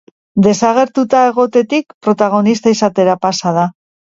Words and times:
Desagertuta 0.45 1.19
egotetik 1.33 1.93
protagonista 2.09 2.75
izatera 2.79 3.19
pasa 3.29 3.55
da. 3.61 3.69